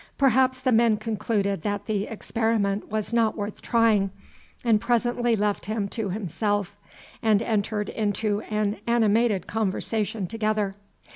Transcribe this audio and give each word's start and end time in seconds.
Perhaps 0.17 0.61
the 0.61 0.71
men 0.71 0.97
concluded 0.97 1.61
that 1.61 1.85
the 1.85 2.05
experiment 2.07 2.89
was 2.89 3.13
not 3.13 3.37
worth 3.37 3.61
trying, 3.61 4.09
and 4.63 4.81
presently 4.81 5.35
left 5.35 5.67
him 5.67 5.87
to 5.89 6.09
himself, 6.09 6.75
and 7.21 7.39
entered 7.43 7.87
into 7.89 8.41
an 8.49 8.77
animated 8.87 9.45
conversation 9.45 10.25
together. 10.25 10.75